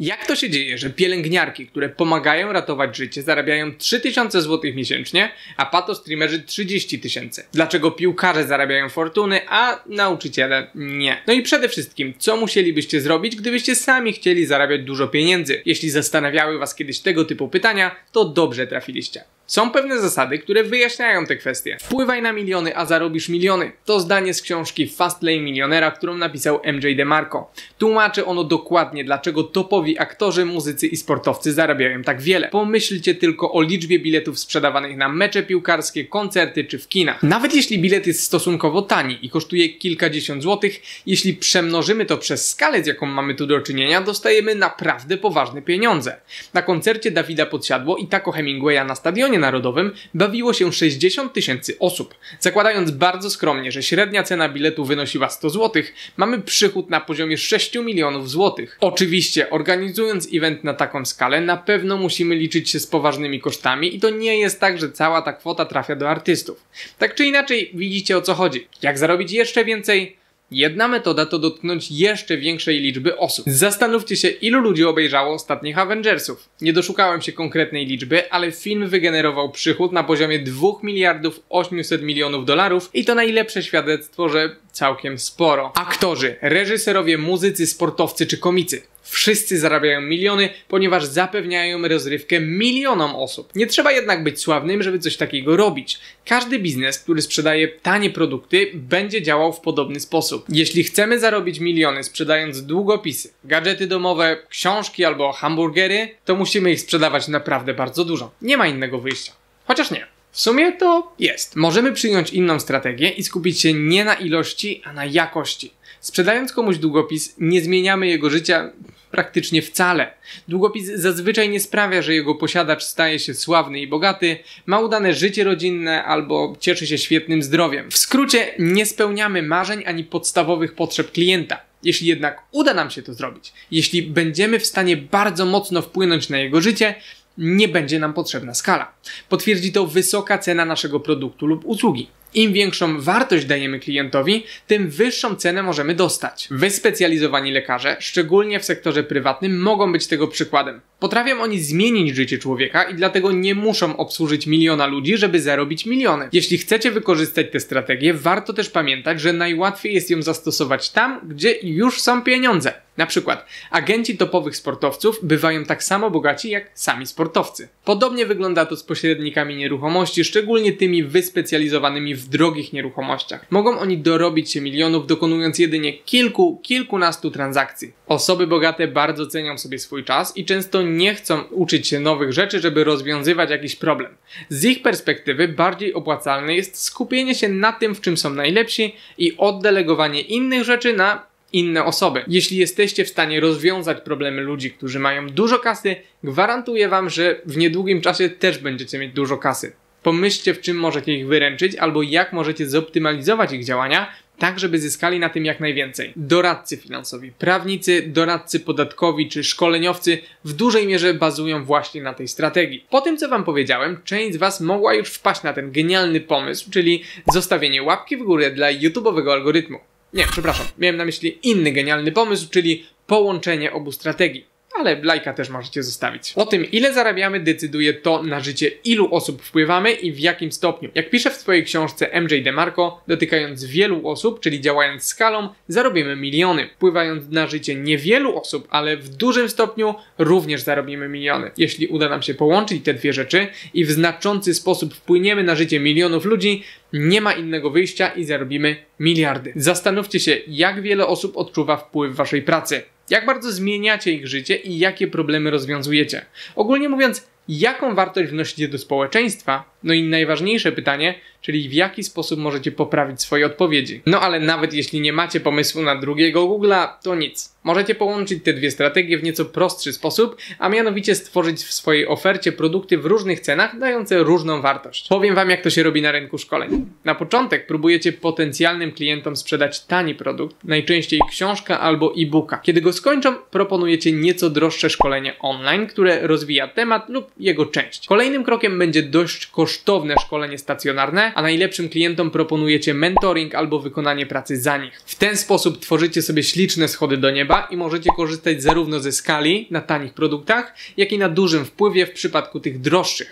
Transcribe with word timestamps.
Jak 0.00 0.26
to 0.26 0.36
się 0.36 0.50
dzieje, 0.50 0.78
że 0.78 0.90
pielęgniarki, 0.90 1.66
które 1.66 1.88
pomagają 1.88 2.52
ratować 2.52 2.96
życie, 2.96 3.22
zarabiają 3.22 3.76
3000 3.76 4.42
zł 4.42 4.72
miesięcznie, 4.74 5.32
a 5.56 5.66
patostreamerzy 5.66 6.42
30 6.42 6.98
tysięcy? 7.00 7.44
Dlaczego 7.52 7.90
piłkarze 7.90 8.44
zarabiają 8.44 8.88
fortuny, 8.88 9.40
a 9.48 9.82
nauczyciele 9.86 10.70
nie? 10.74 11.22
No 11.26 11.32
i 11.32 11.42
przede 11.42 11.68
wszystkim, 11.68 12.14
co 12.18 12.36
musielibyście 12.36 13.00
zrobić, 13.00 13.36
gdybyście 13.36 13.74
sami 13.74 14.12
chcieli 14.12 14.46
zarabiać 14.46 14.82
dużo 14.82 15.08
pieniędzy? 15.08 15.62
Jeśli 15.66 15.90
zastanawiały 15.90 16.58
was 16.58 16.74
kiedyś 16.74 17.00
tego 17.00 17.24
typu 17.24 17.48
pytania, 17.48 17.96
to 18.12 18.24
dobrze 18.24 18.66
trafiliście. 18.66 19.24
Są 19.46 19.70
pewne 19.70 20.00
zasady, 20.00 20.38
które 20.38 20.64
wyjaśniają 20.64 21.26
te 21.26 21.36
kwestie. 21.36 21.76
Wpływaj 21.80 22.22
na 22.22 22.32
miliony, 22.32 22.76
a 22.76 22.86
zarobisz 22.86 23.28
miliony. 23.28 23.72
To 23.84 24.00
zdanie 24.00 24.34
z 24.34 24.42
książki 24.42 24.88
Fastlane 24.88 25.40
Milionera, 25.40 25.90
którą 25.90 26.16
napisał 26.16 26.60
MJ 26.72 26.96
DeMarco. 26.96 27.50
Tłumaczy 27.78 28.26
ono 28.26 28.44
dokładnie, 28.44 29.04
dlaczego 29.04 29.42
topowi 29.42 29.98
aktorzy, 29.98 30.44
muzycy 30.44 30.86
i 30.86 30.96
sportowcy 30.96 31.52
zarabiają 31.52 32.02
tak 32.02 32.20
wiele. 32.20 32.48
Pomyślcie 32.48 33.14
tylko 33.14 33.52
o 33.52 33.62
liczbie 33.62 33.98
biletów 33.98 34.38
sprzedawanych 34.38 34.96
na 34.96 35.08
mecze 35.08 35.42
piłkarskie, 35.42 36.04
koncerty 36.04 36.64
czy 36.64 36.78
w 36.78 36.88
kinach. 36.88 37.22
Nawet 37.22 37.54
jeśli 37.54 37.78
bilet 37.78 38.06
jest 38.06 38.22
stosunkowo 38.22 38.82
tani 38.82 39.18
i 39.22 39.30
kosztuje 39.30 39.68
kilkadziesiąt 39.68 40.42
złotych, 40.42 40.82
jeśli 41.06 41.34
przemnożymy 41.34 42.06
to 42.06 42.18
przez 42.18 42.48
skalę, 42.48 42.84
z 42.84 42.86
jaką 42.86 43.06
mamy 43.06 43.34
tu 43.34 43.46
do 43.46 43.60
czynienia, 43.60 44.00
dostajemy 44.00 44.54
naprawdę 44.54 45.16
poważne 45.16 45.62
pieniądze. 45.62 46.16
Na 46.54 46.62
koncercie 46.62 47.10
Dawida 47.10 47.46
Podsiadło 47.46 47.96
i 47.96 48.06
Taco 48.06 48.32
Hemingwaya 48.32 48.84
na 48.86 48.94
stadionie 48.94 49.35
Narodowym 49.38 49.92
bawiło 50.14 50.52
się 50.52 50.72
60 50.72 51.32
tysięcy 51.32 51.78
osób. 51.78 52.14
Zakładając 52.40 52.90
bardzo 52.90 53.30
skromnie, 53.30 53.72
że 53.72 53.82
średnia 53.82 54.22
cena 54.22 54.48
biletu 54.48 54.84
wynosiła 54.84 55.28
100 55.28 55.50
zł, 55.50 55.82
mamy 56.16 56.38
przychód 56.38 56.90
na 56.90 57.00
poziomie 57.00 57.38
6 57.38 57.74
milionów 57.74 58.30
złotych. 58.30 58.78
Oczywiście, 58.80 59.50
organizując 59.50 60.28
event 60.34 60.64
na 60.64 60.74
taką 60.74 61.04
skalę, 61.04 61.40
na 61.40 61.56
pewno 61.56 61.96
musimy 61.96 62.34
liczyć 62.34 62.70
się 62.70 62.80
z 62.80 62.86
poważnymi 62.86 63.40
kosztami 63.40 63.96
i 63.96 64.00
to 64.00 64.10
nie 64.10 64.38
jest 64.38 64.60
tak, 64.60 64.80
że 64.80 64.92
cała 64.92 65.22
ta 65.22 65.32
kwota 65.32 65.64
trafia 65.64 65.96
do 65.96 66.10
artystów. 66.10 66.64
Tak 66.98 67.14
czy 67.14 67.26
inaczej, 67.26 67.70
widzicie 67.74 68.16
o 68.16 68.22
co 68.22 68.34
chodzi. 68.34 68.68
Jak 68.82 68.98
zarobić 68.98 69.32
jeszcze 69.32 69.64
więcej? 69.64 70.16
Jedna 70.50 70.88
metoda 70.88 71.26
to 71.26 71.38
dotknąć 71.38 71.90
jeszcze 71.90 72.36
większej 72.36 72.80
liczby 72.80 73.18
osób. 73.18 73.44
Zastanówcie 73.48 74.16
się, 74.16 74.28
ilu 74.28 74.60
ludzi 74.60 74.84
obejrzało 74.84 75.34
ostatnich 75.34 75.78
Avengersów. 75.78 76.48
Nie 76.60 76.72
doszukałem 76.72 77.22
się 77.22 77.32
konkretnej 77.32 77.86
liczby, 77.86 78.30
ale 78.32 78.52
film 78.52 78.88
wygenerował 78.88 79.50
przychód 79.50 79.92
na 79.92 80.04
poziomie 80.04 80.38
2 80.38 80.68
miliardów 80.82 81.40
800 81.48 82.02
milionów 82.02 82.44
dolarów 82.44 82.90
i 82.94 83.04
to 83.04 83.14
najlepsze 83.14 83.62
świadectwo, 83.62 84.28
że 84.28 84.56
całkiem 84.72 85.18
sporo. 85.18 85.72
Aktorzy, 85.74 86.36
reżyserowie, 86.42 87.18
muzycy, 87.18 87.66
sportowcy 87.66 88.26
czy 88.26 88.38
komicy. 88.38 88.82
Wszyscy 89.08 89.58
zarabiają 89.58 90.00
miliony, 90.00 90.48
ponieważ 90.68 91.04
zapewniają 91.04 91.88
rozrywkę 91.88 92.40
milionom 92.40 93.16
osób. 93.16 93.54
Nie 93.54 93.66
trzeba 93.66 93.92
jednak 93.92 94.24
być 94.24 94.40
sławnym, 94.40 94.82
żeby 94.82 94.98
coś 94.98 95.16
takiego 95.16 95.56
robić. 95.56 95.98
Każdy 96.24 96.58
biznes, 96.58 96.98
który 96.98 97.22
sprzedaje 97.22 97.68
tanie 97.68 98.10
produkty, 98.10 98.70
będzie 98.74 99.22
działał 99.22 99.52
w 99.52 99.60
podobny 99.60 100.00
sposób. 100.00 100.44
Jeśli 100.48 100.84
chcemy 100.84 101.18
zarobić 101.18 101.60
miliony 101.60 102.04
sprzedając 102.04 102.62
długopisy, 102.62 103.32
gadżety 103.44 103.86
domowe, 103.86 104.36
książki 104.48 105.04
albo 105.04 105.32
hamburgery, 105.32 106.08
to 106.24 106.36
musimy 106.36 106.72
ich 106.72 106.80
sprzedawać 106.80 107.28
naprawdę 107.28 107.74
bardzo 107.74 108.04
dużo. 108.04 108.30
Nie 108.42 108.56
ma 108.56 108.66
innego 108.66 108.98
wyjścia. 108.98 109.32
Chociaż 109.66 109.90
nie. 109.90 110.15
W 110.36 110.40
sumie 110.40 110.72
to 110.72 111.12
jest. 111.18 111.56
Możemy 111.56 111.92
przyjąć 111.92 112.30
inną 112.30 112.60
strategię 112.60 113.08
i 113.08 113.22
skupić 113.22 113.60
się 113.60 113.74
nie 113.74 114.04
na 114.04 114.14
ilości, 114.14 114.82
a 114.84 114.92
na 114.92 115.04
jakości. 115.04 115.72
Sprzedając 116.00 116.52
komuś 116.52 116.78
długopis, 116.78 117.34
nie 117.38 117.60
zmieniamy 117.60 118.06
jego 118.06 118.30
życia 118.30 118.72
praktycznie 119.10 119.62
wcale. 119.62 120.14
Długopis 120.48 120.86
zazwyczaj 120.86 121.48
nie 121.48 121.60
sprawia, 121.60 122.02
że 122.02 122.14
jego 122.14 122.34
posiadacz 122.34 122.82
staje 122.82 123.18
się 123.18 123.34
sławny 123.34 123.80
i 123.80 123.86
bogaty, 123.86 124.38
ma 124.66 124.80
udane 124.80 125.14
życie 125.14 125.44
rodzinne 125.44 126.04
albo 126.04 126.56
cieszy 126.60 126.86
się 126.86 126.98
świetnym 126.98 127.42
zdrowiem. 127.42 127.90
W 127.90 127.98
skrócie, 127.98 128.54
nie 128.58 128.86
spełniamy 128.86 129.42
marzeń 129.42 129.82
ani 129.86 130.04
podstawowych 130.04 130.74
potrzeb 130.74 131.12
klienta. 131.12 131.60
Jeśli 131.82 132.06
jednak 132.06 132.42
uda 132.52 132.74
nam 132.74 132.90
się 132.90 133.02
to 133.02 133.14
zrobić, 133.14 133.52
jeśli 133.70 134.02
będziemy 134.02 134.58
w 134.58 134.66
stanie 134.66 134.96
bardzo 134.96 135.46
mocno 135.46 135.82
wpłynąć 135.82 136.28
na 136.28 136.38
jego 136.38 136.60
życie, 136.60 136.94
nie 137.38 137.68
będzie 137.68 137.98
nam 137.98 138.14
potrzebna 138.14 138.54
skala. 138.54 138.92
Potwierdzi 139.28 139.72
to 139.72 139.86
wysoka 139.86 140.38
cena 140.38 140.64
naszego 140.64 141.00
produktu 141.00 141.46
lub 141.46 141.64
usługi. 141.64 142.08
Im 142.36 142.52
większą 142.52 143.00
wartość 143.00 143.46
dajemy 143.46 143.78
klientowi, 143.78 144.44
tym 144.66 144.90
wyższą 144.90 145.36
cenę 145.36 145.62
możemy 145.62 145.94
dostać. 145.94 146.48
Wyspecjalizowani 146.50 147.52
lekarze, 147.52 147.96
szczególnie 148.00 148.60
w 148.60 148.64
sektorze 148.64 149.02
prywatnym, 149.02 149.58
mogą 149.58 149.92
być 149.92 150.06
tego 150.06 150.28
przykładem. 150.28 150.80
Potrafią 150.98 151.40
oni 151.40 151.60
zmienić 151.60 152.16
życie 152.16 152.38
człowieka 152.38 152.84
i 152.84 152.94
dlatego 152.94 153.32
nie 153.32 153.54
muszą 153.54 153.96
obsłużyć 153.96 154.46
miliona 154.46 154.86
ludzi, 154.86 155.16
żeby 155.16 155.40
zarobić 155.40 155.86
miliony. 155.86 156.28
Jeśli 156.32 156.58
chcecie 156.58 156.90
wykorzystać 156.90 157.46
tę 157.52 157.60
strategię, 157.60 158.14
warto 158.14 158.52
też 158.52 158.70
pamiętać, 158.70 159.20
że 159.20 159.32
najłatwiej 159.32 159.94
jest 159.94 160.10
ją 160.10 160.22
zastosować 160.22 160.90
tam, 160.90 161.20
gdzie 161.28 161.54
już 161.62 162.00
są 162.00 162.22
pieniądze. 162.22 162.72
Na 162.96 163.06
przykład, 163.06 163.46
agenci 163.70 164.16
topowych 164.16 164.56
sportowców 164.56 165.18
bywają 165.22 165.64
tak 165.64 165.84
samo 165.84 166.10
bogaci 166.10 166.50
jak 166.50 166.70
sami 166.74 167.06
sportowcy. 167.06 167.68
Podobnie 167.84 168.26
wygląda 168.26 168.66
to 168.66 168.76
z 168.76 168.82
pośrednikami 168.82 169.56
nieruchomości, 169.56 170.24
szczególnie 170.24 170.72
tymi 170.72 171.04
wyspecjalizowanymi 171.04 172.14
w 172.26 172.28
drogich 172.28 172.72
nieruchomościach. 172.72 173.46
Mogą 173.50 173.78
oni 173.78 173.98
dorobić 173.98 174.52
się 174.52 174.60
milionów, 174.60 175.06
dokonując 175.06 175.58
jedynie 175.58 175.92
kilku, 175.92 176.60
kilkunastu 176.62 177.30
transakcji. 177.30 177.92
Osoby 178.06 178.46
bogate 178.46 178.88
bardzo 178.88 179.26
cenią 179.26 179.58
sobie 179.58 179.78
swój 179.78 180.04
czas 180.04 180.36
i 180.36 180.44
często 180.44 180.82
nie 180.82 181.14
chcą 181.14 181.42
uczyć 181.42 181.88
się 181.88 182.00
nowych 182.00 182.32
rzeczy, 182.32 182.60
żeby 182.60 182.84
rozwiązywać 182.84 183.50
jakiś 183.50 183.76
problem. 183.76 184.14
Z 184.48 184.64
ich 184.64 184.82
perspektywy 184.82 185.48
bardziej 185.48 185.94
opłacalne 185.94 186.54
jest 186.54 186.82
skupienie 186.82 187.34
się 187.34 187.48
na 187.48 187.72
tym, 187.72 187.94
w 187.94 188.00
czym 188.00 188.16
są 188.16 188.30
najlepsi 188.30 188.94
i 189.18 189.36
oddelegowanie 189.36 190.20
innych 190.20 190.64
rzeczy 190.64 190.92
na 190.92 191.26
inne 191.52 191.84
osoby. 191.84 192.24
Jeśli 192.28 192.56
jesteście 192.56 193.04
w 193.04 193.08
stanie 193.08 193.40
rozwiązać 193.40 194.00
problemy 194.00 194.42
ludzi, 194.42 194.70
którzy 194.70 194.98
mają 194.98 195.30
dużo 195.30 195.58
kasy, 195.58 195.96
gwarantuję 196.24 196.88
wam, 196.88 197.10
że 197.10 197.40
w 197.44 197.56
niedługim 197.56 198.00
czasie 198.00 198.30
też 198.30 198.58
będziecie 198.58 198.98
mieć 198.98 199.12
dużo 199.12 199.36
kasy. 199.38 199.72
Pomyślcie, 200.06 200.54
w 200.54 200.60
czym 200.60 200.76
możecie 200.76 201.18
ich 201.18 201.26
wyręczyć, 201.26 201.76
albo 201.76 202.02
jak 202.02 202.32
możecie 202.32 202.68
zoptymalizować 202.68 203.52
ich 203.52 203.64
działania, 203.64 204.10
tak 204.38 204.58
żeby 204.58 204.78
zyskali 204.78 205.18
na 205.18 205.28
tym 205.28 205.44
jak 205.44 205.60
najwięcej. 205.60 206.12
Doradcy 206.16 206.76
finansowi, 206.76 207.32
prawnicy, 207.32 208.02
doradcy 208.02 208.60
podatkowi 208.60 209.28
czy 209.28 209.44
szkoleniowcy 209.44 210.18
w 210.44 210.52
dużej 210.52 210.86
mierze 210.86 211.14
bazują 211.14 211.64
właśnie 211.64 212.02
na 212.02 212.14
tej 212.14 212.28
strategii. 212.28 212.86
Po 212.90 213.00
tym 213.00 213.16
co 213.16 213.28
wam 213.28 213.44
powiedziałem, 213.44 214.00
część 214.04 214.34
z 214.34 214.36
was 214.36 214.60
mogła 214.60 214.94
już 214.94 215.08
wpaść 215.08 215.42
na 215.42 215.52
ten 215.52 215.72
genialny 215.72 216.20
pomysł, 216.20 216.70
czyli 216.70 217.02
zostawienie 217.32 217.82
łapki 217.82 218.16
w 218.16 218.22
górę 218.22 218.50
dla 218.50 218.72
YouTube'owego 218.72 219.32
algorytmu. 219.32 219.78
Nie, 220.12 220.26
przepraszam, 220.32 220.66
miałem 220.78 220.96
na 220.96 221.04
myśli 221.04 221.38
inny 221.42 221.72
genialny 221.72 222.12
pomysł, 222.12 222.50
czyli 222.50 222.86
połączenie 223.06 223.72
obu 223.72 223.92
strategii 223.92 224.55
ale 224.78 225.02
lajka 225.02 225.32
też 225.32 225.48
możecie 225.48 225.82
zostawić. 225.82 226.32
O 226.36 226.46
tym, 226.46 226.70
ile 226.70 226.94
zarabiamy, 226.94 227.40
decyduje 227.40 227.94
to, 227.94 228.22
na 228.22 228.40
życie 228.40 228.70
ilu 228.84 229.14
osób 229.14 229.42
wpływamy 229.42 229.92
i 229.92 230.12
w 230.12 230.18
jakim 230.18 230.52
stopniu. 230.52 230.90
Jak 230.94 231.10
pisze 231.10 231.30
w 231.30 231.34
swojej 231.34 231.64
książce 231.64 232.20
MJ 232.20 232.42
DeMarco, 232.42 233.00
dotykając 233.08 233.64
wielu 233.64 234.08
osób, 234.08 234.40
czyli 234.40 234.60
działając 234.60 235.02
skalą, 235.02 235.48
zarobimy 235.68 236.16
miliony. 236.16 236.68
Wpływając 236.76 237.28
na 237.28 237.46
życie 237.46 237.74
niewielu 237.74 238.40
osób, 238.40 238.68
ale 238.70 238.96
w 238.96 239.08
dużym 239.08 239.48
stopniu 239.48 239.94
również 240.18 240.60
zarobimy 240.60 241.08
miliony. 241.08 241.50
Jeśli 241.56 241.86
uda 241.86 242.08
nam 242.08 242.22
się 242.22 242.34
połączyć 242.34 242.84
te 242.84 242.94
dwie 242.94 243.12
rzeczy 243.12 243.46
i 243.74 243.84
w 243.84 243.90
znaczący 243.90 244.54
sposób 244.54 244.94
wpłyniemy 244.94 245.42
na 245.42 245.54
życie 245.54 245.80
milionów 245.80 246.24
ludzi, 246.24 246.62
nie 246.92 247.20
ma 247.20 247.32
innego 247.32 247.70
wyjścia 247.70 248.08
i 248.08 248.24
zarobimy 248.24 248.76
miliardy. 249.00 249.52
Zastanówcie 249.56 250.20
się, 250.20 250.36
jak 250.48 250.82
wiele 250.82 251.06
osób 251.06 251.36
odczuwa 251.36 251.76
wpływ 251.76 252.14
waszej 252.14 252.42
pracy. 252.42 252.82
Jak 253.10 253.26
bardzo 253.26 253.52
zmieniacie 253.52 254.12
ich 254.12 254.26
życie 254.26 254.56
i 254.56 254.78
jakie 254.78 255.06
problemy 255.06 255.50
rozwiązujecie. 255.50 256.26
Ogólnie 256.54 256.88
mówiąc, 256.88 257.26
jaką 257.48 257.94
wartość 257.94 258.30
wnosicie 258.30 258.68
do 258.68 258.78
społeczeństwa 258.78 259.76
no 259.86 259.94
i 259.94 260.02
najważniejsze 260.02 260.72
pytanie, 260.72 261.14
czyli 261.40 261.68
w 261.68 261.72
jaki 261.72 262.04
sposób 262.04 262.38
możecie 262.38 262.72
poprawić 262.72 263.22
swoje 263.22 263.46
odpowiedzi. 263.46 264.02
No 264.06 264.20
ale 264.20 264.40
nawet 264.40 264.74
jeśli 264.74 265.00
nie 265.00 265.12
macie 265.12 265.40
pomysłu 265.40 265.82
na 265.82 265.96
drugiego 265.96 266.42
Google'a, 266.42 266.88
to 267.02 267.14
nic. 267.14 267.56
Możecie 267.64 267.94
połączyć 267.94 268.44
te 268.44 268.52
dwie 268.52 268.70
strategie 268.70 269.18
w 269.18 269.22
nieco 269.22 269.44
prostszy 269.44 269.92
sposób, 269.92 270.36
a 270.58 270.68
mianowicie 270.68 271.14
stworzyć 271.14 271.58
w 271.58 271.72
swojej 271.72 272.06
ofercie 272.06 272.52
produkty 272.52 272.98
w 272.98 273.06
różnych 273.06 273.40
cenach, 273.40 273.78
dające 273.78 274.18
różną 274.18 274.60
wartość. 274.60 275.08
Powiem 275.08 275.34
Wam, 275.34 275.50
jak 275.50 275.62
to 275.62 275.70
się 275.70 275.82
robi 275.82 276.02
na 276.02 276.12
rynku 276.12 276.38
szkoleń. 276.38 276.86
Na 277.04 277.14
początek 277.14 277.66
próbujecie 277.66 278.12
potencjalnym 278.12 278.92
klientom 278.92 279.36
sprzedać 279.36 279.80
tani 279.80 280.14
produkt, 280.14 280.56
najczęściej 280.64 281.20
książka 281.30 281.80
albo 281.80 282.12
e-booka. 282.18 282.58
Kiedy 282.58 282.80
go 282.80 282.92
skończą, 282.92 283.34
proponujecie 283.50 284.12
nieco 284.12 284.50
droższe 284.50 284.90
szkolenie 284.90 285.38
online, 285.38 285.86
które 285.86 286.26
rozwija 286.26 286.68
temat 286.68 287.08
lub 287.08 287.35
jego 287.38 287.66
część. 287.66 288.06
Kolejnym 288.06 288.44
krokiem 288.44 288.78
będzie 288.78 289.02
dość 289.02 289.46
kosztowne 289.46 290.14
szkolenie 290.20 290.58
stacjonarne, 290.58 291.32
a 291.34 291.42
najlepszym 291.42 291.88
klientom 291.88 292.30
proponujecie 292.30 292.94
mentoring 292.94 293.54
albo 293.54 293.78
wykonanie 293.78 294.26
pracy 294.26 294.56
za 294.60 294.76
nich. 294.76 295.00
W 295.06 295.14
ten 295.14 295.36
sposób 295.36 295.80
tworzycie 295.80 296.22
sobie 296.22 296.42
śliczne 296.42 296.88
schody 296.88 297.16
do 297.16 297.30
nieba 297.30 297.68
i 297.70 297.76
możecie 297.76 298.10
korzystać 298.16 298.62
zarówno 298.62 299.00
ze 299.00 299.12
skali 299.12 299.66
na 299.70 299.80
tanich 299.80 300.14
produktach, 300.14 300.74
jak 300.96 301.12
i 301.12 301.18
na 301.18 301.28
dużym 301.28 301.64
wpływie 301.64 302.06
w 302.06 302.12
przypadku 302.12 302.60
tych 302.60 302.80
droższych. 302.80 303.30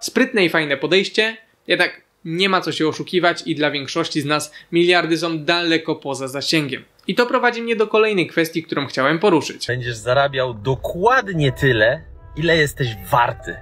Sprytne 0.00 0.44
i 0.44 0.48
fajne 0.48 0.76
podejście, 0.76 1.36
jednak 1.66 2.00
nie 2.24 2.48
ma 2.48 2.60
co 2.60 2.72
się 2.72 2.88
oszukiwać 2.88 3.42
i 3.46 3.54
dla 3.54 3.70
większości 3.70 4.20
z 4.20 4.24
nas 4.24 4.52
miliardy 4.72 5.18
są 5.18 5.38
daleko 5.38 5.94
poza 5.94 6.28
zasięgiem. 6.28 6.84
I 7.06 7.14
to 7.14 7.26
prowadzi 7.26 7.62
mnie 7.62 7.76
do 7.76 7.86
kolejnej 7.86 8.26
kwestii, 8.26 8.62
którą 8.62 8.86
chciałem 8.86 9.18
poruszyć. 9.18 9.66
Będziesz 9.66 9.96
zarabiał 9.96 10.54
dokładnie 10.54 11.52
tyle, 11.52 12.02
ile 12.36 12.56
jesteś 12.56 12.88
warty. 13.10 13.56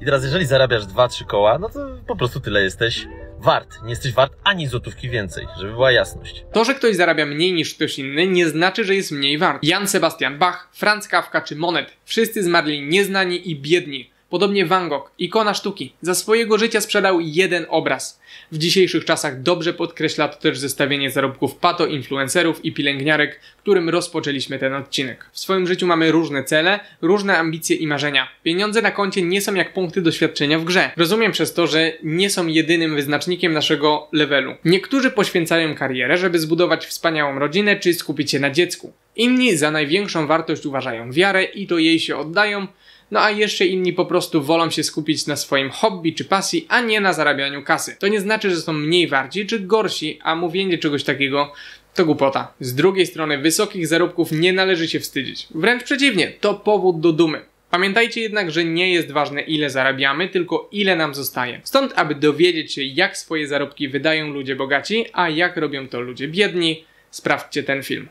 I 0.00 0.04
teraz, 0.04 0.24
jeżeli 0.24 0.46
zarabiasz 0.46 0.82
2-3 0.82 1.26
koła, 1.26 1.58
no 1.58 1.68
to 1.68 1.88
po 2.06 2.16
prostu 2.16 2.40
tyle 2.40 2.62
jesteś 2.62 3.06
wart. 3.38 3.82
Nie 3.82 3.90
jesteś 3.90 4.12
wart 4.12 4.32
ani 4.44 4.66
złotówki 4.66 5.10
więcej, 5.10 5.46
żeby 5.58 5.72
była 5.72 5.92
jasność. 5.92 6.44
To, 6.52 6.64
że 6.64 6.74
ktoś 6.74 6.96
zarabia 6.96 7.26
mniej 7.26 7.52
niż 7.52 7.74
ktoś 7.74 7.98
inny, 7.98 8.26
nie 8.26 8.48
znaczy, 8.48 8.84
że 8.84 8.94
jest 8.94 9.12
mniej 9.12 9.38
wart. 9.38 9.62
Jan 9.62 9.88
Sebastian 9.88 10.38
Bach, 10.38 10.68
Franz 10.72 11.08
Kafka 11.08 11.40
czy 11.40 11.56
Monet 11.56 11.92
wszyscy 12.04 12.42
zmarli 12.42 12.82
nieznani 12.82 13.50
i 13.50 13.56
biedni. 13.56 14.10
Podobnie 14.30 14.66
Van 14.66 14.88
Gogh, 14.88 15.10
ikona 15.18 15.54
sztuki, 15.54 15.92
za 16.02 16.14
swojego 16.14 16.58
życia 16.58 16.80
sprzedał 16.80 17.20
jeden 17.20 17.66
obraz. 17.68 18.20
W 18.52 18.58
dzisiejszych 18.58 19.04
czasach 19.04 19.42
dobrze 19.42 19.74
podkreśla 19.74 20.28
to 20.28 20.40
też 20.40 20.58
zestawienie 20.58 21.10
zarobków 21.10 21.54
pato, 21.54 21.86
influencerów 21.86 22.64
i 22.64 22.72
pielęgniarek, 22.72 23.40
którym 23.58 23.88
rozpoczęliśmy 23.88 24.58
ten 24.58 24.74
odcinek. 24.74 25.30
W 25.32 25.40
swoim 25.40 25.66
życiu 25.66 25.86
mamy 25.86 26.12
różne 26.12 26.44
cele, 26.44 26.80
różne 27.02 27.38
ambicje 27.38 27.76
i 27.76 27.86
marzenia. 27.86 28.28
Pieniądze 28.42 28.82
na 28.82 28.90
koncie 28.90 29.22
nie 29.22 29.40
są 29.40 29.54
jak 29.54 29.72
punkty 29.72 30.02
doświadczenia 30.02 30.58
w 30.58 30.64
grze. 30.64 30.90
Rozumiem 30.96 31.32
przez 31.32 31.54
to, 31.54 31.66
że 31.66 31.92
nie 32.02 32.30
są 32.30 32.46
jedynym 32.46 32.94
wyznacznikiem 32.94 33.52
naszego 33.52 34.08
levelu. 34.12 34.54
Niektórzy 34.64 35.10
poświęcają 35.10 35.74
karierę, 35.74 36.18
żeby 36.18 36.38
zbudować 36.38 36.86
wspaniałą 36.86 37.38
rodzinę 37.38 37.76
czy 37.76 37.94
skupić 37.94 38.30
się 38.30 38.40
na 38.40 38.50
dziecku. 38.50 38.92
Inni 39.16 39.56
za 39.56 39.70
największą 39.70 40.26
wartość 40.26 40.66
uważają 40.66 41.12
wiarę 41.12 41.44
i 41.44 41.66
to 41.66 41.78
jej 41.78 42.00
się 42.00 42.16
oddają, 42.16 42.66
no 43.10 43.20
a 43.20 43.30
jeszcze 43.30 43.66
inni 43.66 43.92
po 43.92 44.06
prostu 44.06 44.42
wolą 44.42 44.70
się 44.70 44.82
skupić 44.82 45.26
na 45.26 45.36
swoim 45.36 45.70
hobby 45.70 46.12
czy 46.12 46.24
pasji, 46.24 46.66
a 46.68 46.80
nie 46.80 47.00
na 47.00 47.12
zarabianiu 47.12 47.62
kasy. 47.62 47.96
To 47.98 48.08
nie 48.08 48.20
znaczy, 48.20 48.50
że 48.50 48.56
są 48.56 48.72
mniej 48.72 49.08
warci 49.08 49.46
czy 49.46 49.60
gorsi, 49.60 50.18
a 50.22 50.36
mówienie 50.36 50.78
czegoś 50.78 51.04
takiego 51.04 51.52
to 51.94 52.04
głupota. 52.04 52.54
Z 52.60 52.74
drugiej 52.74 53.06
strony 53.06 53.38
wysokich 53.38 53.86
zarobków 53.86 54.32
nie 54.32 54.52
należy 54.52 54.88
się 54.88 55.00
wstydzić. 55.00 55.46
Wręcz 55.54 55.82
przeciwnie, 55.82 56.32
to 56.40 56.54
powód 56.54 57.00
do 57.00 57.12
dumy. 57.12 57.40
Pamiętajcie 57.70 58.20
jednak, 58.20 58.50
że 58.50 58.64
nie 58.64 58.92
jest 58.92 59.10
ważne 59.10 59.40
ile 59.40 59.70
zarabiamy, 59.70 60.28
tylko 60.28 60.68
ile 60.72 60.96
nam 60.96 61.14
zostaje. 61.14 61.60
Stąd, 61.64 61.92
aby 61.96 62.14
dowiedzieć 62.14 62.74
się 62.74 62.82
jak 62.82 63.16
swoje 63.16 63.48
zarobki 63.48 63.88
wydają 63.88 64.30
ludzie 64.30 64.56
bogaci, 64.56 65.06
a 65.12 65.28
jak 65.28 65.56
robią 65.56 65.88
to 65.88 66.00
ludzie 66.00 66.28
biedni, 66.28 66.84
sprawdźcie 67.10 67.62
ten 67.62 67.82
film. 67.82 68.08